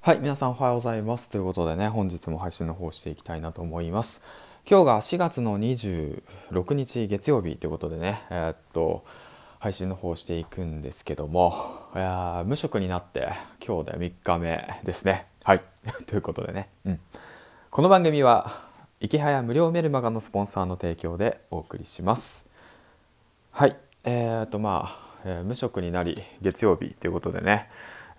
[0.00, 1.28] はい、皆さんおはようございます。
[1.28, 4.22] ということでね、本日も配信の方していきたいなと思います。
[4.64, 9.04] 今日が4月の26日月曜日ということでね、えーっと、
[9.58, 11.52] 配信の方していくんですけども、
[11.96, 13.32] いや無職になって
[13.66, 15.26] 今日で3日目ですね。
[15.42, 15.62] はい、
[16.06, 17.00] ということでね、うん。
[17.68, 18.62] この番組は、
[19.00, 22.46] 池早無料メルマガのスポンサーの提供でお送りします。
[23.50, 27.68] はい、えー、とまあ、えー無職になり月曜日ということでね、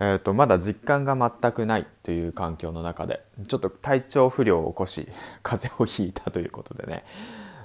[0.01, 5.09] えー、とまだ実感が全くないという環境の中でちょっと体調不良を起こし
[5.43, 7.03] 風邪をひいたということでね。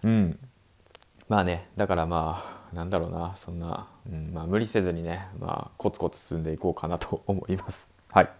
[0.02, 0.38] うん。
[1.28, 7.88] まあねだからまあなんだろうなそんな、うんまあ、無理せずにね、まあ、コツコツ進んでいこうかなと思います。
[8.10, 8.30] はい。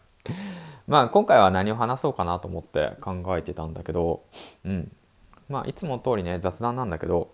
[0.87, 4.25] まあ今回は何を話そうかなと思って考えてたんだけど
[4.65, 4.92] うん。
[5.48, 7.31] まあいつも通りね雑談なんだけど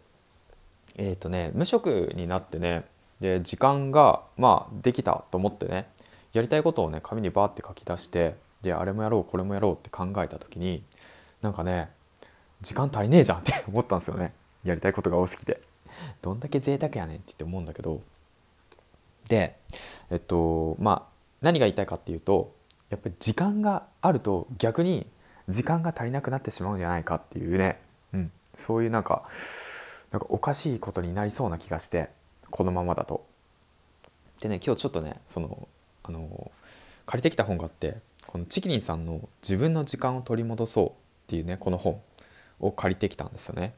[0.97, 2.85] えっ、とね無職になってね
[3.21, 5.89] で時間がまあできたと思ってね
[6.33, 10.83] やりたいことをね紙にバーって書き出してであれもやろうこれもやろうって考えた時に
[11.43, 11.91] なんかね
[12.63, 14.35] 時間足りねえじゃんって 思ったんですよね。
[14.65, 15.63] やりたいことが多すぎて。
[16.23, 18.01] どんだけ贅沢やねんって言って思うんだけど。
[19.29, 19.57] で
[20.11, 22.53] えっとまあ何が言いたいかっていうと
[22.91, 25.07] やっぱり時間があると逆に
[25.49, 27.81] 時間が足りなくなってしまうんじゃないかっていうね、
[28.13, 29.25] うん、そういうなんか
[30.11, 32.11] なんかおかしいことになりそうな気がして
[32.51, 33.25] このままだと。
[34.41, 35.69] でね今日ちょっとねその
[36.11, 36.51] あの
[37.07, 40.93] 借りてきた本があってこのチキリンさんの「自分の時間を取り戻そう」っ
[41.29, 42.01] ていうねこの本
[42.61, 43.75] を借りてきたんですよね。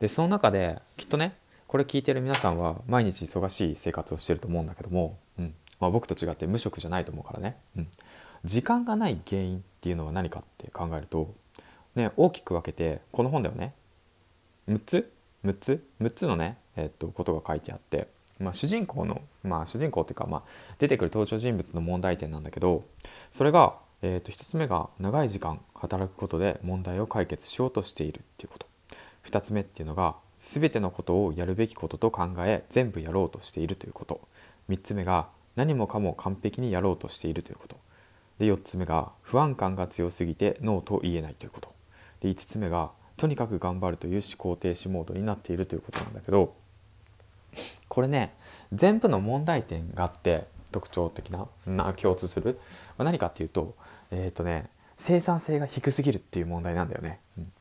[0.00, 1.34] でその中できっとね
[1.66, 5.54] これ聞いてる皆さんは毎日忙しい生活をしてると思うんだけども、うん。
[5.80, 7.88] まあ、僕と違って無職じゃないと思うからね、うん、
[8.44, 11.34] 時間がない原因っていうのは何かって考えると、
[11.96, 13.74] ね、大きく分けてこの本ではね。
[14.68, 15.12] 6つ
[15.44, 18.06] ？6つ？6つのね、えっとことが書いてあって、
[18.42, 20.42] まあ、主人公の、まあ、主人公っていうか、まあ、
[20.78, 22.84] 出てくる登場人物の問題点なんだけど
[23.32, 28.66] それが、えっと1つ目が長い時間働くことで問題を解決しようとしているっていうこと。
[29.24, 34.20] 2つ目っていうのが全てのことをやるべきことと考え全部やろうとしているということ。
[34.68, 37.76] 3つ目が何もかも完璧にやろうとしているということ。
[38.38, 41.72] で4つ目が不安感が強すぎてノーと言えないということ。
[42.20, 46.54] で5つ目がとにかく頑張るという思考停止モードになっているということなんだけど
[47.92, 48.32] これね
[48.72, 52.58] 全部の問題点があって特徴的なな共通する。
[52.96, 53.76] まあ何かっていうと
[54.10, 57.20] えっ、とね生産性が低すぎるっていう問題なんだよね。
[57.36, 57.52] うん。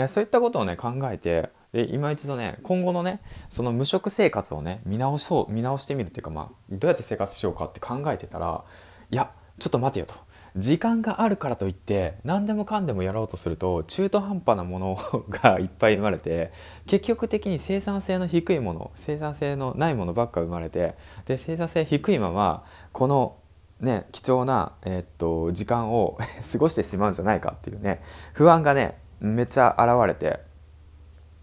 [0.00, 8.64] ね、そういったことをね考えてで今一度ね今後のねその無職生活をね見直そう見直してみるっていうかまあどうやって生活しようかって考えてたら
[9.10, 10.14] いやちょっと待てよと。
[10.56, 14.98] 時間があるからといって何でもかんでもやろうとすると中途半端なもの
[15.28, 16.52] がいっぱい生まれて
[16.86, 20.94] 結局的に生産性の低いもの生産性のないものばっか生まれて
[21.26, 23.36] で生産性低いままこの
[23.80, 26.18] ね貴重な、えーっと時間を
[26.52, 28.00] 過ごしてしまうんじゃないかっていうね
[28.32, 30.40] 不安がねめっちゃ現れて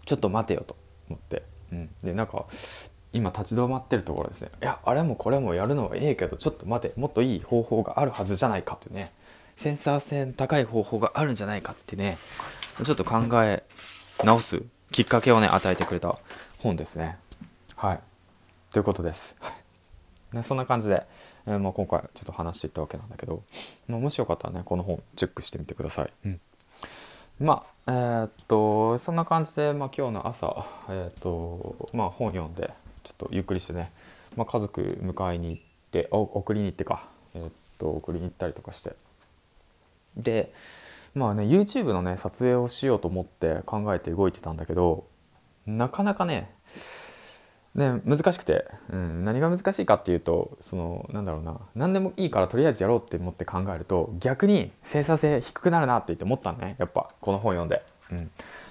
[0.06, 0.76] ちょっと待てよと
[1.08, 2.46] 思って、うん、でなんか
[3.12, 4.50] 今立ち止まってるところですね。
[4.60, 9.12] いやあれもこれもやるのはええけどちょっと待てもっといい方法があるはずじゃないかってね。
[9.56, 12.18] センサー性の高い方法があるんじゃないかってね。
[12.82, 13.62] ちょっと考え
[14.24, 16.18] 直すきっかけをね与えてくれた
[16.58, 17.18] 本ですね。
[17.76, 18.00] はい。
[18.72, 19.36] ということです。
[20.32, 21.06] ね、そんな感じで、
[21.46, 23.42] えーまあ、今回ちょっと話していったわけなんだけど、
[23.86, 26.40] まあ、もしよかったらねこの本チェックしてみてください、うん。
[27.38, 32.72] まあえーっとそんな感じで、まあ、今日の朝、えーっとまあ、本読んで
[33.02, 33.92] ちょっとゆっくりしてね、
[34.36, 38.94] まあ、家族迎えに行ってお送りに行ってか、えーっと送りに行ったりとかして。
[40.16, 40.52] で
[41.14, 45.06] まあね YouTube のね撮影をしようと思って考えて動いてたんだけど
[45.66, 46.54] なかなかね
[47.74, 51.58] ね、難しくて、うん、何が難しいかっていうとそのなんだろうな。
[51.74, 58.30] 何でもいいからとりあえずやろうって思って考えると逆に生産性低くなるなって言って思ったのねやっぱこの本読んで、うん、だ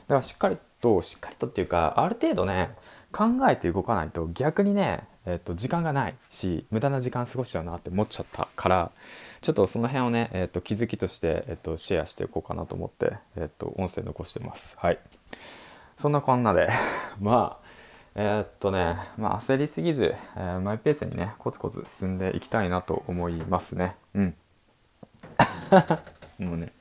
[0.10, 2.76] からしっかりとしっかりとっていうかある程度ね
[3.12, 8.92] 考えて動かないと逆にね、えっと、時間がないし無駄な時間過ごしちゃうなって思っちゃったから
[9.42, 15.00] ちょっとその辺をね、えっと、気づきとして、えっと、シェアしていこうかなと思って、えっと、音声残してますはい
[15.98, 16.70] そんなこんなで
[17.20, 17.72] まあ
[18.16, 23.96] えーっとね、まあ、焦りすぎず、えーマイペースにね、コツコツ進んでいきたいなと思いますね。
[24.14, 24.36] うん。
[26.40, 26.74] もうね、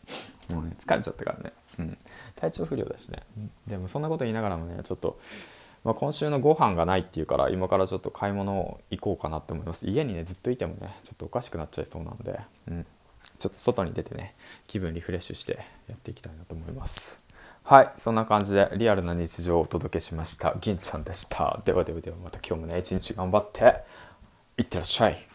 [0.48, 1.52] もうね、疲れちゃったからね。
[1.78, 1.98] うん。
[2.34, 3.22] 体調不良だしね。
[3.36, 5.20] うんでもそんなこと言いながらもね、ちょっと、
[5.84, 9.86] まあ、今週のご飯がないっていうから、今からちょっと買い物行こうかなって思います。
[9.86, 12.38] 家にね、ずっといてもね、ちょっとおかしくなっちゃいそうなんで、
[12.68, 12.86] うん。
[13.38, 14.34] ちょっと外に出てね、
[14.66, 17.24] 気分リフレッシュしてやっていきたいなと思います。
[17.62, 20.54] はい、そんな感じでリアルな日常をお届けしました。
[20.60, 21.60] 銀ちゃんでした。
[21.64, 23.82] ではではではまた今日もね、一日頑張って
[24.58, 25.29] いってらっしゃい。